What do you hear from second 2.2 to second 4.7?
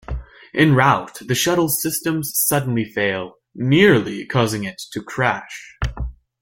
suddenly fail, nearly causing